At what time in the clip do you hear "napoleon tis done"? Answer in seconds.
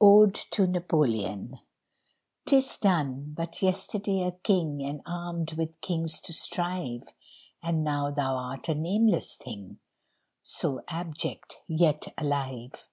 0.68-3.34